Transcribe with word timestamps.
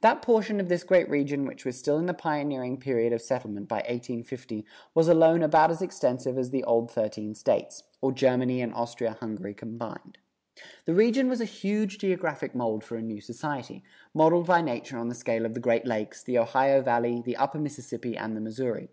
That 0.00 0.22
portion 0.22 0.60
of 0.60 0.68
this 0.68 0.84
great 0.84 1.10
region 1.10 1.44
which 1.44 1.64
was 1.64 1.76
still 1.76 1.98
in 1.98 2.06
the 2.06 2.14
pioneering 2.14 2.78
period 2.78 3.12
of 3.12 3.20
settlement 3.20 3.66
by 3.66 3.78
1850 3.78 4.64
was 4.94 5.08
alone 5.08 5.42
about 5.42 5.72
as 5.72 5.82
extensive 5.82 6.38
as 6.38 6.50
the 6.50 6.62
old 6.62 6.88
thirteen 6.88 7.34
States, 7.34 7.82
or 8.00 8.12
Germany 8.12 8.62
and 8.62 8.72
Austria 8.74 9.16
Hungary 9.18 9.54
combined. 9.54 10.18
The 10.84 10.94
region 10.94 11.28
was 11.28 11.40
a 11.40 11.44
huge 11.44 11.98
geographic 11.98 12.54
mold 12.54 12.84
for 12.84 12.94
a 12.94 13.02
new 13.02 13.20
society, 13.20 13.82
modeled 14.14 14.46
by 14.46 14.62
nature 14.62 14.98
on 14.98 15.08
the 15.08 15.16
scale 15.16 15.44
of 15.44 15.54
the 15.54 15.58
Great 15.58 15.84
Lakes, 15.84 16.22
the 16.22 16.38
Ohio 16.38 16.80
Valley, 16.80 17.20
the 17.20 17.34
upper 17.36 17.58
Mississippi 17.58 18.16
and 18.16 18.36
the 18.36 18.40
Missouri. 18.40 18.88